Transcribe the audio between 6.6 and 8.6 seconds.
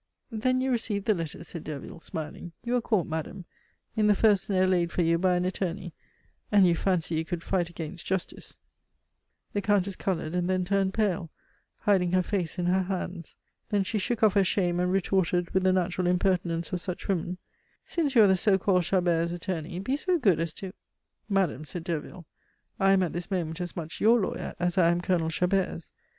you fancy you could fight against Justice"